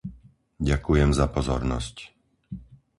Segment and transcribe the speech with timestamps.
[0.69, 1.95] Ďakujem za pozornosť.